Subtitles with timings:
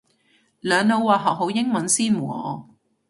[0.03, 0.05] 兩老
[1.01, 2.63] 話學好英文先喎